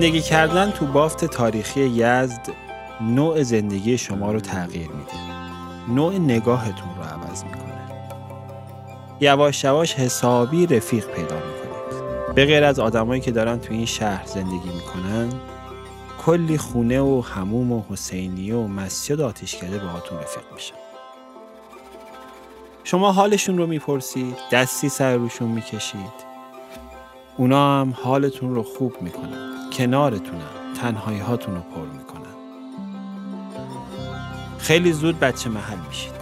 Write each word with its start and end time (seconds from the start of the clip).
زندگی 0.00 0.20
کردن 0.20 0.70
تو 0.70 0.86
بافت 0.86 1.24
تاریخی 1.24 1.80
یزد 1.80 2.48
نوع 3.00 3.42
زندگی 3.42 3.98
شما 3.98 4.32
رو 4.32 4.40
تغییر 4.40 4.88
میده. 4.88 5.12
نوع 5.88 6.14
نگاهتون 6.14 6.88
رو 6.96 7.02
عوض 7.02 7.44
می‌کنه. 7.44 7.90
یواش 9.20 9.64
یواش 9.64 9.94
حسابی 9.94 10.66
رفیق 10.66 11.06
پیدا 11.06 11.36
می‌کنید. 11.36 12.34
به 12.34 12.46
غیر 12.46 12.64
از 12.64 12.78
آدمایی 12.78 13.20
که 13.20 13.30
دارن 13.30 13.60
تو 13.60 13.72
این 13.72 13.86
شهر 13.86 14.26
زندگی 14.26 14.70
می‌کنن 14.74 15.28
کلی 16.26 16.58
خونه 16.58 17.00
و 17.00 17.22
هموم 17.34 17.72
و 17.72 17.82
حسینیه 17.90 18.54
و 18.54 18.66
مسجد 18.66 19.20
آتیشکده 19.20 19.78
باهاتون 19.78 20.18
رفیق 20.18 20.44
میشن. 20.54 20.74
شما 22.84 23.12
حالشون 23.12 23.58
رو 23.58 23.66
می‌پرسید 23.66 24.36
دستی 24.52 24.88
سر 24.88 25.16
روشون 25.16 25.48
می‌کشید. 25.48 26.29
اونا 27.40 27.80
هم 27.80 27.94
حالتون 28.02 28.54
رو 28.54 28.62
خوب 28.62 29.02
می‌کنن. 29.02 29.70
کنارتونن. 29.72 30.74
تنهایی 30.80 31.18
هاتون 31.18 31.54
رو 31.54 31.60
پر 31.60 31.86
می‌کنن. 31.98 32.34
خیلی 34.58 34.92
زود 34.92 35.20
بچه 35.20 35.50
محل 35.50 35.78
میشید. 35.88 36.12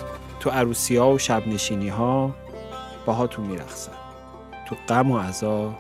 تو 0.40 0.50
عروسی 0.50 0.96
ها 0.96 1.12
و 1.12 1.18
شب 1.18 1.46
نشینی 1.46 1.88
ها 1.88 2.34
باهاتون 3.06 3.46
میرخصن 3.46 3.92
تو 4.68 4.76
غم 4.88 5.10
و 5.10 5.18
عذا 5.18 5.74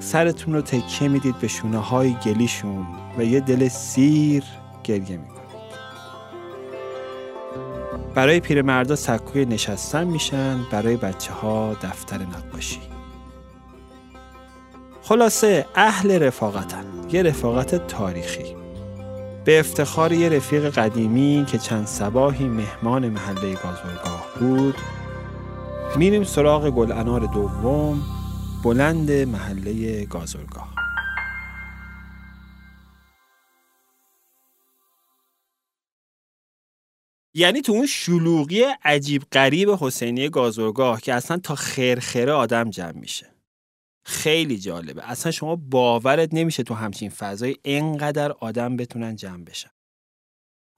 سرتون 0.00 0.54
رو 0.54 0.60
تکیه 0.60 1.08
می‌دید 1.08 1.38
به 1.38 1.48
شونه 1.48 1.78
های 1.78 2.14
گلیشون 2.14 2.86
و 3.18 3.24
یه 3.24 3.40
دل 3.40 3.68
سیر 3.68 4.44
گریه 4.84 5.16
می‌کنید. 5.16 5.40
برای 8.14 8.40
پیرمردا 8.40 8.96
سکوی 8.96 9.44
نشستن 9.44 10.04
میشن 10.04 10.60
برای 10.72 10.96
بچه 10.96 11.32
ها 11.32 11.76
دفتر 11.82 12.18
نقاشی. 12.18 12.80
خلاصه 15.10 15.66
اهل 15.74 16.22
رفاقتن. 16.22 16.84
یه 17.12 17.22
رفاقت 17.22 17.86
تاریخی. 17.86 18.56
به 19.44 19.60
افتخار 19.60 20.12
یه 20.12 20.28
رفیق 20.28 20.70
قدیمی 20.70 21.46
که 21.48 21.58
چند 21.58 21.86
سباهی 21.86 22.44
مهمان 22.44 23.08
محله 23.08 23.54
گازورگاه 23.54 24.26
بود 24.40 24.74
میریم 25.96 26.24
سراغ 26.24 26.70
گل 26.70 26.92
انار 26.92 27.20
دوم 27.20 28.02
بلند 28.64 29.10
محله 29.12 30.04
گازورگاه 30.04 30.74
یعنی 37.34 37.60
تو 37.60 37.72
اون 37.72 37.86
شلوغی 37.86 38.64
عجیب 38.84 39.22
غریب 39.32 39.70
حسینی 39.80 40.28
گازورگاه 40.28 41.00
که 41.00 41.14
اصلا 41.14 41.38
تا 41.38 41.54
خیرخیره 41.54 42.32
آدم 42.32 42.70
جمع 42.70 42.98
میشه. 42.98 43.39
خیلی 44.10 44.58
جالبه. 44.58 45.10
اصلا 45.10 45.32
شما 45.32 45.56
باورت 45.56 46.28
نمیشه 46.34 46.62
تو 46.62 46.74
همچین 46.74 47.10
فضای 47.10 47.56
اینقدر 47.64 48.32
آدم 48.32 48.76
بتونن 48.76 49.16
جمع 49.16 49.44
بشن. 49.44 49.70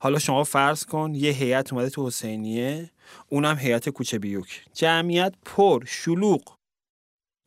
حالا 0.03 0.19
شما 0.19 0.45
فرض 0.45 0.85
کن 0.85 1.15
یه 1.15 1.31
هیئت 1.33 1.73
اومده 1.73 1.91
تو 1.91 2.07
حسینیه 2.07 2.91
اونم 3.29 3.57
هیئت 3.57 3.89
کوچه 3.89 4.19
بیوک. 4.19 4.65
جمعیت 4.75 5.35
پر 5.45 5.85
شلوغ. 5.85 6.57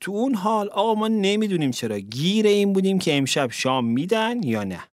تو 0.01 0.11
اون 0.11 0.35
حال 0.35 0.69
آقا 0.69 0.95
ما 0.95 1.07
نمی‌دونیم 1.07 1.71
چرا 1.71 1.99
گیر 1.99 2.47
این 2.47 2.73
بودیم 2.73 2.99
که 2.99 3.17
امشب 3.17 3.51
شام 3.51 3.85
میدن 3.85 4.43
یا 4.43 4.63
نه. 4.63 4.83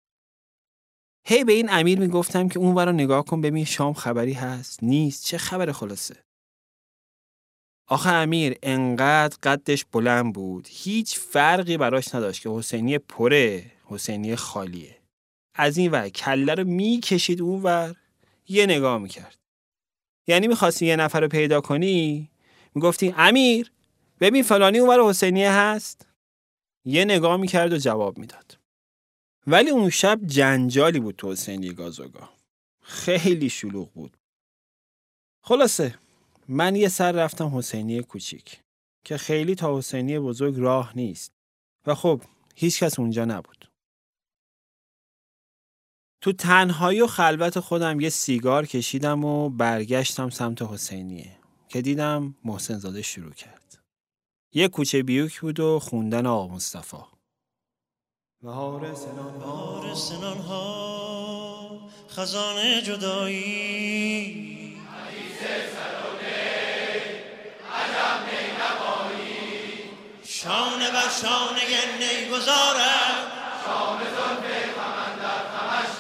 هی 1.26 1.44
به 1.44 1.52
این 1.52 1.70
امیر 1.70 1.98
می‌گفتم 2.00 2.48
که 2.48 2.58
اون 2.58 2.78
رو 2.78 2.92
نگاه 2.92 3.24
کن 3.24 3.40
ببین 3.40 3.64
شام 3.64 3.92
خبری 3.92 4.32
هست 4.32 4.82
نیست. 4.82 5.24
چه 5.24 5.38
خبر 5.38 5.72
خلاصه؟ 5.72 6.16
آخه 7.92 8.10
امیر 8.10 8.58
انقدر 8.62 9.36
قدش 9.42 9.84
بلند 9.84 10.34
بود. 10.34 10.68
هیچ 10.70 11.18
فرقی 11.18 11.76
براش 11.76 12.14
نداشت 12.14 12.42
که 12.42 12.50
حسینی 12.50 12.98
پره 12.98 13.70
حسینی 13.84 14.36
خالیه. 14.36 14.96
از 15.54 15.76
این 15.76 15.90
ور 15.90 16.08
کله 16.08 16.54
رو 16.54 16.64
می‌کشید 16.64 17.42
اون 17.42 17.62
ور 17.62 17.96
یه 18.48 18.66
نگاه 18.66 18.98
می‌کرد. 18.98 19.38
یعنی 20.26 20.48
می‌خواستی 20.48 20.86
یه 20.86 20.96
نفر 20.96 21.20
رو 21.20 21.28
پیدا 21.28 21.60
کنی؟ 21.60 22.30
می‌گفتی 22.74 23.14
امیر 23.16 23.72
ببین 24.20 24.42
فلانی 24.42 24.78
اون 24.78 24.90
ور 24.90 25.08
حسینیه 25.08 25.52
هست؟ 25.52 26.06
یه 26.84 27.04
نگاه 27.04 27.36
می‌کرد 27.36 27.72
و 27.72 27.76
جواب 27.76 28.18
می‌داد. 28.18 28.58
ولی 29.46 29.70
اون 29.70 29.90
شب 29.90 30.20
جنجالی 30.26 31.00
بود 31.00 31.16
تو 31.16 31.32
حسینی 31.32 31.72
گازوگاه 31.72 32.32
خیلی 32.82 33.48
شلوغ 33.48 33.92
بود. 33.92 34.16
خلاصه 35.44 35.94
من 36.48 36.76
یه 36.76 36.88
سر 36.88 37.12
رفتم 37.12 37.56
حسینی 37.56 38.02
کوچیک 38.02 38.62
که 39.04 39.16
خیلی 39.16 39.54
تا 39.54 39.78
حسینی 39.78 40.18
بزرگ 40.18 40.54
راه 40.58 40.92
نیست 40.96 41.32
و 41.86 41.94
خب 41.94 42.22
هیچ 42.54 42.82
کس 42.82 42.98
اونجا 42.98 43.24
نبود. 43.24 43.68
تو 46.20 46.32
تنهایی 46.32 47.00
و 47.00 47.06
خلوت 47.06 47.60
خودم 47.60 48.00
یه 48.00 48.08
سیگار 48.08 48.66
کشیدم 48.66 49.24
و 49.24 49.50
برگشتم 49.50 50.30
سمت 50.30 50.62
حسینیه 50.62 51.38
که 51.68 51.82
دیدم 51.82 52.34
محسن 52.44 52.78
زاده 52.78 53.02
شروع 53.02 53.32
کرد. 53.32 53.78
یه 54.52 54.68
کوچه 54.68 55.02
بیوک 55.02 55.40
بود 55.40 55.60
و 55.60 55.78
خوندن 55.78 56.26
آقا 56.26 56.54
مصطفی. 56.54 56.96
ها 60.48 61.88
خزانه 62.08 62.82
جدایی 62.82 64.61
شانه 71.20 71.54
بر 71.54 71.60
شانه 71.60 71.98
نی 71.98 72.30
گذارم 72.30 73.16
شام 73.66 73.98
زلف 73.98 74.48
را 74.48 75.06
میدان 75.08 75.92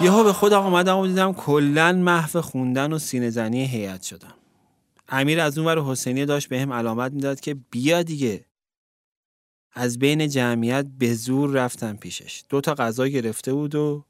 یهو 0.00 0.24
به 0.24 0.32
خودم 0.32 0.60
آمدم 0.60 0.98
و 0.98 1.06
دیدم 1.06 1.32
کلا 1.32 1.92
محو 1.92 2.40
خوندن 2.40 2.92
و 2.92 2.98
سینه 2.98 3.30
زنی 3.30 3.64
هیئت 3.64 4.02
شدم. 4.02 4.34
امیر 5.08 5.40
از 5.40 5.58
اون 5.58 5.78
حسینی 5.78 6.26
داشت 6.26 6.48
به 6.48 6.60
هم 6.60 6.72
علامت 6.72 7.12
می‌داد 7.12 7.40
که 7.40 7.56
بیا 7.70 8.02
دیگه. 8.02 8.44
از 9.72 9.98
بین 9.98 10.28
جمعیت 10.28 10.86
به 10.98 11.14
زور 11.14 11.50
رفتم 11.50 11.96
پیشش. 11.96 12.42
دو 12.48 12.60
تا 12.60 12.74
غذا 12.74 13.08
گرفته 13.08 13.52
بود 13.52 13.74
و 13.74 14.04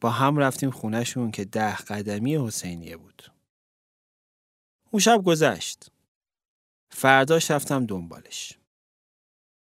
با 0.00 0.10
هم 0.10 0.36
رفتیم 0.36 0.70
خونهشون 0.70 1.30
که 1.30 1.44
ده 1.44 1.76
قدمی 1.76 2.36
حسینیه 2.36 2.96
بود. 2.96 3.35
اون 4.90 5.00
شب 5.00 5.22
گذشت. 5.24 5.90
فرداش 6.90 7.50
رفتم 7.50 7.86
دنبالش. 7.86 8.52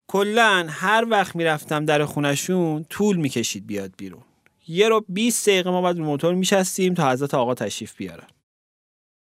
کلا 0.08 0.66
هر 0.70 1.06
وقت 1.10 1.36
می‌رفتم 1.36 1.84
در 1.84 2.04
خونشون 2.04 2.84
طول 2.84 3.16
می‌کشید 3.16 3.66
بیاد 3.66 3.94
بیرون. 3.96 4.22
یه 4.68 4.88
رو 4.88 5.04
20 5.08 5.48
دقیقه 5.48 5.70
ما 5.70 5.82
بعد 5.82 5.98
موتور 5.98 6.34
میشستیم 6.34 6.94
تا 6.94 7.10
حضرت 7.10 7.34
آقا 7.34 7.54
تشریف 7.54 7.96
بیارن. 7.96 8.26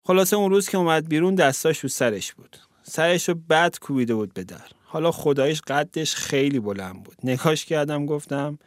خلاصه 0.05 0.35
اون 0.35 0.51
روز 0.51 0.69
که 0.69 0.77
اومد 0.77 1.09
بیرون 1.09 1.35
دستاش 1.35 1.79
رو 1.79 1.89
سرش 1.89 2.33
بود. 2.33 2.57
سرش 2.83 3.29
رو 3.29 3.35
بد 3.35 3.79
کوبیده 3.79 4.15
بود 4.15 4.33
به 4.33 4.43
در. 4.43 4.67
حالا 4.83 5.11
خدایش 5.11 5.61
قدش 5.61 6.15
خیلی 6.15 6.59
بلند 6.59 7.03
بود. 7.03 7.15
نکاش 7.23 7.65
کردم 7.65 8.05
گفتم 8.05 8.59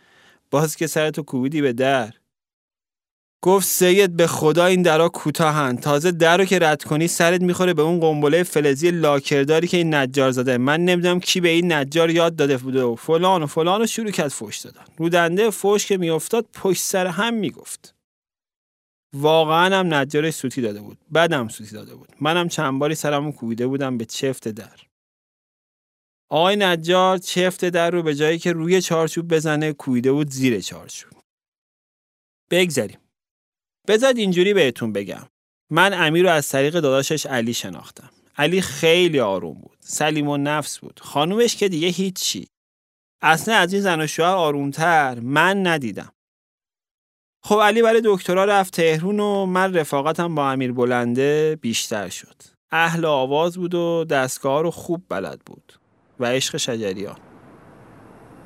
باز 0.50 0.76
که 0.76 0.86
سرتو 0.86 1.22
کوبیدی 1.22 1.62
به 1.62 1.72
در 1.72 2.14
گفت 3.42 3.66
سید 3.66 4.16
به 4.16 4.26
خدا 4.26 4.66
این 4.66 4.82
درا 4.82 5.08
کوتاهن. 5.08 5.76
تازه 5.76 6.10
در 6.10 6.36
رو 6.36 6.44
که 6.44 6.58
رد 6.58 6.84
کنی 6.84 7.08
سرت 7.08 7.40
می‌خوره 7.40 7.74
به 7.74 7.82
اون 7.82 8.00
قنبله 8.00 8.42
فلزی 8.42 8.90
لاکرداری 8.90 9.68
که 9.68 9.76
این 9.76 9.94
نجار 9.94 10.30
زده 10.30 10.58
من 10.58 10.84
نمی‌دونم 10.84 11.20
کی 11.20 11.40
به 11.40 11.48
این 11.48 11.72
نجار 11.72 12.10
یاد 12.10 12.36
داده 12.36 12.56
بوده 12.56 12.82
و 12.82 12.94
فلان 12.94 13.42
و 13.42 13.46
فلان 13.46 13.82
و 13.82 13.86
شروع 13.86 14.10
کرد 14.10 14.28
فوش 14.28 14.58
دادن. 14.58 14.84
رودنده 14.96 15.50
فوش 15.50 15.86
که 15.86 15.96
میافتاد 15.96 16.46
پشت 16.54 16.82
سر 16.82 17.06
هم 17.06 17.34
می‌گفت. 17.34 17.94
واقعا 19.12 19.78
هم 19.78 19.94
نجارش 19.94 20.34
سوتی 20.34 20.60
داده 20.60 20.80
بود. 20.80 20.98
بعدم 21.10 21.48
سوتی 21.48 21.72
داده 21.72 21.94
بود. 21.94 22.08
منم 22.20 22.48
چند 22.48 22.78
باری 22.78 22.94
سرمو 22.94 23.32
کوبیده 23.32 23.66
بودم 23.66 23.98
به 23.98 24.04
چفت 24.04 24.48
در. 24.48 24.80
آقای 26.30 26.56
نجار 26.56 27.18
چفت 27.18 27.64
در 27.64 27.90
رو 27.90 28.02
به 28.02 28.14
جایی 28.14 28.38
که 28.38 28.52
روی 28.52 28.82
چارچوب 28.82 29.34
بزنه 29.34 29.72
کویده 29.72 30.12
بود 30.12 30.30
زیر 30.30 30.60
چارچوب. 30.60 31.12
بگذاریم. 32.50 32.98
بذارید 33.88 34.18
اینجوری 34.18 34.54
بهتون 34.54 34.92
بگم. 34.92 35.28
من 35.70 36.06
امیر 36.06 36.22
رو 36.24 36.30
از 36.30 36.48
طریق 36.48 36.74
داداشش 36.74 37.26
علی 37.26 37.54
شناختم. 37.54 38.10
علی 38.36 38.60
خیلی 38.60 39.20
آروم 39.20 39.54
بود. 39.54 39.76
سلیم 39.80 40.28
و 40.28 40.36
نفس 40.36 40.78
بود. 40.78 41.00
خانومش 41.02 41.56
که 41.56 41.68
دیگه 41.68 41.88
هیچی. 41.88 42.48
اصلا 43.22 43.54
از 43.54 43.72
این 43.72 43.82
زن 43.82 44.00
و 44.00 44.06
شوهر 44.06 44.34
آرومتر 44.34 45.18
من 45.20 45.66
ندیدم. 45.66 46.12
خب 47.44 47.60
علی 47.62 47.82
برای 47.82 48.02
دکترا 48.04 48.44
رفت 48.44 48.76
تهرون 48.76 49.20
و 49.20 49.46
من 49.46 49.74
رفاقتم 49.74 50.34
با 50.34 50.50
امیر 50.50 50.72
بلنده 50.72 51.58
بیشتر 51.60 52.08
شد. 52.08 52.42
اهل 52.70 53.04
آواز 53.04 53.56
بود 53.58 53.74
و 53.74 54.04
دستگاه 54.04 54.62
رو 54.62 54.70
خوب 54.70 55.04
بلد 55.08 55.40
بود. 55.46 55.72
و 56.20 56.26
عشق 56.26 56.56
شجریان 56.56 57.16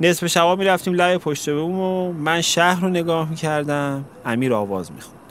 نصف 0.00 0.26
شبا 0.26 0.56
می 0.56 0.64
رفتیم 0.64 0.94
لای 0.94 1.18
پشت 1.18 1.50
بوم 1.50 1.80
و 1.80 2.12
من 2.12 2.40
شهر 2.40 2.80
رو 2.82 2.88
نگاه 2.88 3.30
می 3.30 3.36
کردم 3.36 4.04
امیر 4.24 4.54
آواز 4.54 4.92
می 4.92 5.00
خوند 5.00 5.21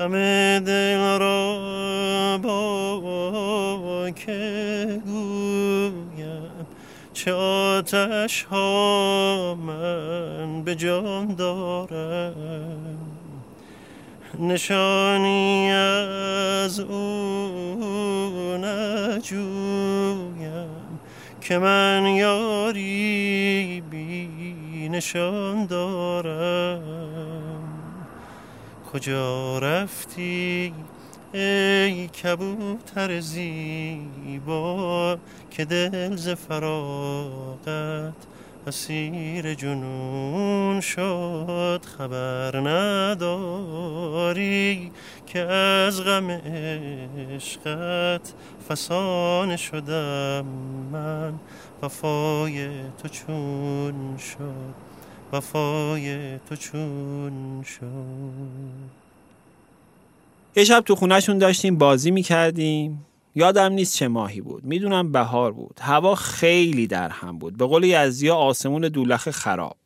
غم 0.00 0.12
دل 0.58 1.18
را 1.18 2.38
با 2.42 4.10
که 4.10 5.00
گویم. 5.04 6.66
چه 7.12 7.32
آتش 7.32 8.42
ها 8.42 9.54
من 9.66 10.62
به 10.62 10.74
جان 10.74 11.34
دارم. 11.34 12.98
نشانی 14.38 15.70
از 15.70 16.80
او 16.80 16.96
نجویم 18.62 20.34
که 21.40 21.58
من 21.58 22.06
یاری 22.06 23.82
بی 23.90 24.88
نشان 24.88 25.66
دارم. 25.66 27.63
کجا 28.94 29.58
رفتی؟ 29.58 30.74
ای 31.32 32.06
کبوتر 32.06 33.20
زیبا 33.20 35.18
که 35.50 35.64
دل 35.64 36.16
ز 36.16 36.28
فراغت 36.28 38.14
اسیر 38.66 39.54
جنون 39.54 40.80
شد 40.80 41.80
خبر 41.98 42.56
نداری 42.56 44.12
که 45.26 45.40
از 45.40 46.00
غم 46.00 46.30
عشقت 47.34 48.34
فسانه 48.68 49.56
شدم 49.56 50.44
من 50.92 51.34
وفای 51.82 52.68
تو 53.02 53.08
چون 53.08 54.16
شد. 54.16 54.83
وفای 55.34 56.38
تو 56.38 56.56
چون 56.56 57.62
شد. 57.62 57.84
یه 60.56 60.64
شب 60.64 60.80
تو 60.80 60.94
خونهشون 60.94 61.38
داشتیم 61.38 61.78
بازی 61.78 62.10
می‌کردیم. 62.10 63.06
یادم 63.34 63.72
نیست 63.72 63.96
چه 63.96 64.08
ماهی 64.08 64.40
بود. 64.40 64.64
می‌دونم 64.64 65.12
بهار 65.12 65.52
بود. 65.52 65.78
هوا 65.80 66.14
خیلی 66.14 66.86
در 66.86 67.08
هم 67.08 67.38
بود. 67.38 67.56
به 67.56 67.66
قول 67.66 67.84
یزدیا 67.84 68.36
آسمون 68.36 68.82
دولخه 68.82 69.32
خراب. 69.32 69.76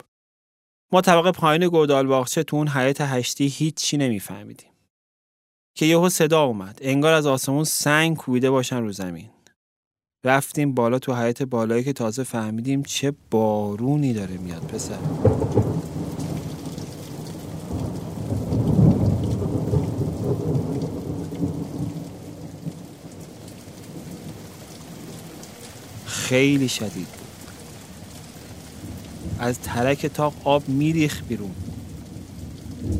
ما 0.92 1.00
طبقه 1.00 1.32
پایین 1.32 1.68
گودال 1.68 2.06
باغچه 2.06 2.42
تو 2.42 2.56
اون 2.56 2.68
حیات 2.68 3.00
هشتی 3.00 3.46
هیچی 3.46 3.96
نمیفهمیدیم. 3.96 4.70
که 5.74 5.86
یهو 5.86 6.08
صدا 6.08 6.44
اومد. 6.44 6.78
انگار 6.82 7.12
از 7.12 7.26
آسمون 7.26 7.64
سنگ 7.64 8.16
کوبیده 8.16 8.50
باشن 8.50 8.80
رو 8.80 8.92
زمین. 8.92 9.30
رفتیم 10.24 10.74
بالا 10.74 10.98
تو 10.98 11.14
حیات 11.14 11.42
بالایی 11.42 11.84
که 11.84 11.92
تازه 11.92 12.22
فهمیدیم 12.22 12.82
چه 12.82 13.12
بارونی 13.30 14.12
داره 14.12 14.36
میاد 14.36 14.62
پسر. 14.62 14.98
خیلی 26.06 26.68
شدید. 26.68 27.08
از 29.38 29.60
ترک 29.60 30.06
تاق 30.06 30.34
آب 30.44 30.68
میریخ 30.68 31.22
بیرون. 31.28 31.50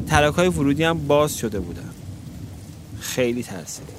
ترک 0.06 0.34
های 0.34 0.48
ورودی 0.48 0.84
هم 0.84 1.06
باز 1.06 1.36
شده 1.36 1.60
بودن. 1.60 1.90
خیلی 3.00 3.42
ترسیدیم. 3.42 3.94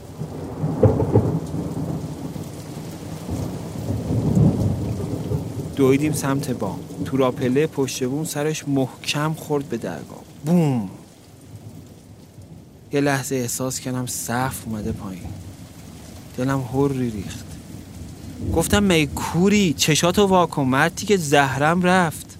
دویدیم 5.80 6.14
سمت 6.14 6.52
بام. 6.52 6.80
تو 7.06 7.18
راپله 7.18 7.68
پشت 7.68 8.04
بوم 8.04 8.24
سرش 8.24 8.68
محکم 8.68 9.34
خورد 9.34 9.70
به 9.70 9.78
درگاه. 9.78 10.24
بوم! 10.46 10.90
یه 12.92 13.02
لحظه 13.02 13.36
احساس 13.36 13.80
کردم 13.80 14.06
صف 14.06 14.64
اومده 14.66 14.92
پایین. 14.92 15.24
دلم 16.38 16.62
هری 16.74 17.10
ریخت. 17.10 17.46
گفتم 18.56 18.84
می 18.84 19.08
کوری؟ 19.08 19.74
چشاتو 19.74 20.26
واکن 20.26 20.64
مردی 20.64 21.06
که 21.06 21.18
زهرم 21.18 21.82
رفت. 21.82 22.38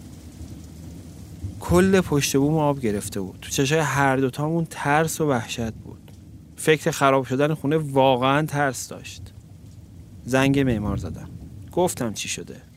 کل 1.60 2.02
پشت 2.02 2.38
بوم 2.38 2.58
آب 2.58 2.80
گرفته 2.80 3.22
بود. 3.22 3.40
تو 3.42 3.50
چشای 3.50 3.80
هر 3.80 4.18
دوتامون 4.18 4.68
ترس 4.70 5.22
و 5.22 5.30
وحشت 5.30 5.74
بود. 5.74 6.12
فکر 6.56 6.92
خراب 6.92 7.26
شدن 7.26 7.54
خونه 7.54 7.78
واقعا 7.78 8.46
ترس 8.46 8.88
داشت. 8.88 9.22
زنگ 10.26 10.60
معمار 10.60 10.98
زدم. 10.98 11.30
گفتم 11.72 12.14
چی 12.14 12.30
شده؟ 12.30 12.69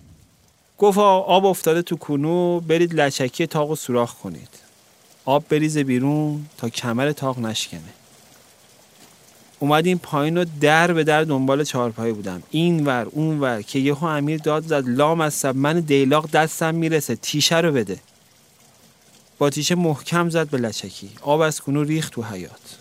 گفت 0.78 0.98
آب 0.98 1.46
افتاده 1.46 1.82
تو 1.82 1.96
کونو 1.96 2.60
برید 2.60 2.94
لچکی 2.94 3.46
تاق 3.46 3.70
و 3.70 3.76
سوراخ 3.76 4.14
کنید. 4.14 4.48
آب 5.24 5.44
بریزه 5.48 5.84
بیرون 5.84 6.46
تا 6.58 6.68
کمر 6.68 7.12
تاق 7.12 7.38
نشکنه. 7.38 7.80
اومدیم 9.58 9.98
پایین 9.98 10.36
و 10.36 10.44
در 10.60 10.92
به 10.92 11.04
در 11.04 11.24
دنبال 11.24 11.64
چهارپایی 11.64 12.12
بودم. 12.12 12.42
این 12.50 12.86
ور 12.86 13.06
اون 13.10 13.40
ور 13.40 13.62
که 13.62 13.78
یهو 13.78 14.04
امیر 14.04 14.40
داد 14.40 14.66
زد 14.66 14.88
لام 14.88 15.20
از 15.20 15.44
من 15.44 15.80
دیلاق 15.80 16.30
دستم 16.30 16.74
می‌رسه 16.74 17.16
تیشه 17.16 17.58
رو 17.58 17.72
بده. 17.72 17.98
با 19.38 19.50
تیشه 19.50 19.74
محکم 19.74 20.30
زد 20.30 20.48
به 20.48 20.58
لچکی. 20.58 21.10
آب 21.22 21.40
از 21.40 21.60
کنو 21.60 21.82
ریخت 21.82 22.12
تو 22.12 22.22
حیات 22.22 22.78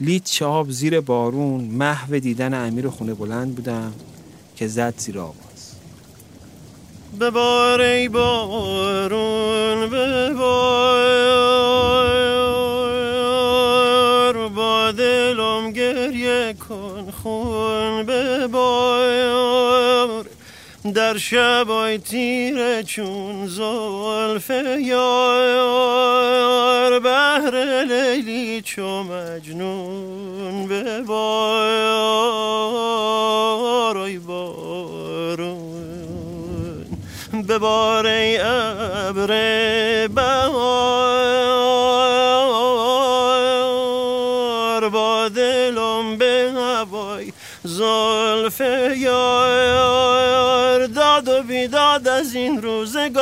لیت 0.00 0.42
آب 0.42 0.70
زیر 0.70 1.00
بارون 1.00 1.64
محو 1.64 2.18
دیدن 2.18 2.54
امیر 2.66 2.88
خونه 2.88 3.14
بلند 3.14 3.54
بودم 3.54 3.92
که 4.56 4.68
زد 4.68 4.94
زیر 4.98 5.18
آواز 5.18 5.43
ببار 7.18 7.80
ای 7.80 8.08
بارون 8.08 9.90
ببار. 9.90 11.34
با 14.48 14.90
دلم 14.92 15.72
گریه 15.72 16.54
کن 16.68 17.10
خون 17.22 18.02
ببار. 18.06 19.44
در 20.94 21.18
شبای 21.18 21.98
تیره 21.98 22.82
چون 22.82 23.46
زلف 23.46 24.50
یار 24.80 25.94
بهر 27.00 27.84
لیلی 27.84 28.62
چو 28.62 29.02
مجنون 29.02 30.68
ببار. 30.68 31.94
ای 33.96 34.18
بارون 34.18 35.03
ببار 37.48 38.06
ای 38.06 38.38
ابر 38.38 39.26
بهار. 40.06 41.34
با 44.88 45.28
دلم 45.28 46.16
به 46.18 46.52
هوای 46.56 47.32
زلف 47.64 48.60
یار. 48.96 50.54
داد 50.86 51.28
و 51.28 51.42
بیداد 51.42 52.08
از 52.08 52.34
این 52.34 52.62
روزگار. 52.62 53.14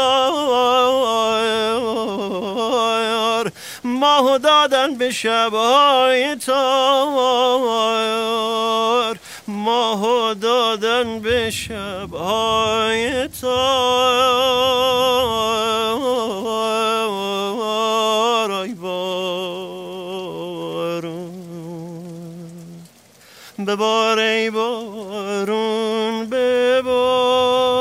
ماه 3.85 4.38
دادن 4.38 4.95
به 4.95 5.11
شبهای 5.11 6.37
تار. 6.37 7.62
ماه 9.73 10.35
دادن 10.35 11.21
به 11.21 11.50
شبهای 11.50 13.29
تار. 13.29 14.23
ای 18.62 18.75
بارون 18.75 19.73
ببار 23.67 24.19
ای 24.19 24.50
بارون 24.50 26.26
ببار. 26.31 27.73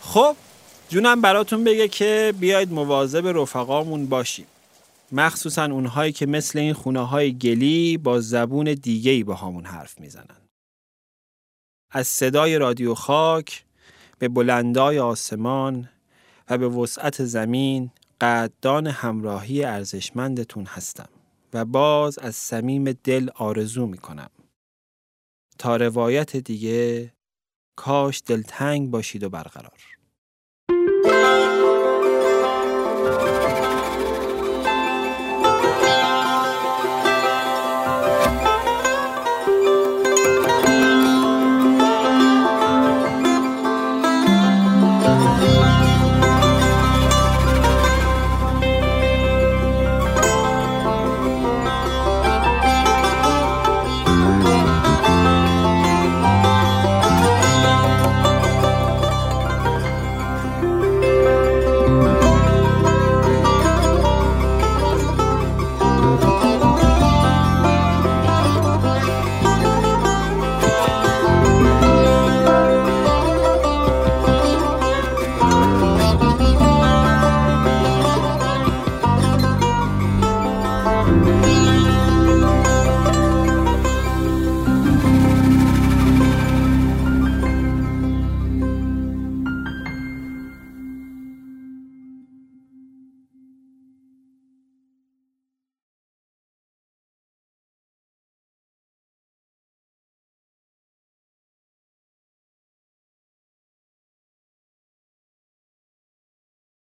خب 0.00 0.36
جونم 0.88 1.20
براتون 1.20 1.64
بگه 1.64 1.88
که 1.88 2.34
بیاید 2.40 2.72
مواظب 2.72 3.26
رفقامون 3.26 4.06
باشیم. 4.06 4.46
مخصوصا 5.12 5.64
اونهایی 5.64 6.12
که 6.12 6.26
مثل 6.26 6.58
این 6.58 6.72
خونه 6.72 7.06
های 7.06 7.38
گلی 7.38 7.98
با 7.98 8.20
زبون 8.20 8.74
دیگه 8.74 9.10
ای 9.10 9.24
با 9.24 9.34
همون 9.34 9.64
حرف 9.64 10.00
می‌زنن. 10.00 10.36
از 11.90 12.06
صدای 12.06 12.58
رادیو 12.58 12.94
خاک 12.94 13.64
به 14.18 14.28
بلندای 14.28 14.98
آسمان 14.98 15.88
و 16.50 16.58
به 16.58 16.68
وسعت 16.68 17.24
زمین 17.24 17.90
قدردان 18.20 18.86
همراهی 18.86 19.64
ارزشمندتون 19.64 20.66
هستم 20.66 21.08
و 21.52 21.64
باز 21.64 22.18
از 22.18 22.36
صمیم 22.36 22.92
دل 22.92 23.28
آرزو 23.34 23.86
می‌کنم. 23.86 24.30
تا 25.58 25.76
روایت 25.76 26.36
دیگه 26.36 27.12
کاش 27.76 28.22
دلتنگ 28.26 28.90
باشید 28.90 29.24
و 29.24 29.28
برقرار. 29.28 29.97